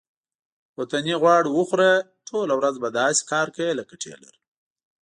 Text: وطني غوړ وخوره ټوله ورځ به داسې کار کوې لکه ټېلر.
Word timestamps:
وطني 0.79 1.15
غوړ 1.21 1.43
وخوره 1.55 1.91
ټوله 2.27 2.53
ورځ 2.59 2.75
به 2.83 2.89
داسې 2.99 3.21
کار 3.31 3.47
کوې 3.55 3.71
لکه 3.79 3.93
ټېلر. 4.03 4.33